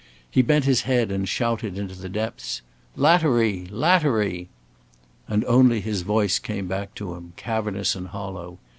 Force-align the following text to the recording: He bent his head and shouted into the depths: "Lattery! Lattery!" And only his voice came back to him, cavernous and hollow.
He 0.31 0.41
bent 0.41 0.65
his 0.65 0.81
head 0.81 1.11
and 1.11 1.29
shouted 1.29 1.77
into 1.77 1.93
the 1.93 2.09
depths: 2.09 2.63
"Lattery! 2.95 3.67
Lattery!" 3.69 4.49
And 5.27 5.45
only 5.45 5.79
his 5.79 6.01
voice 6.01 6.39
came 6.39 6.67
back 6.67 6.95
to 6.95 7.13
him, 7.13 7.33
cavernous 7.37 7.93
and 7.93 8.07
hollow. 8.07 8.57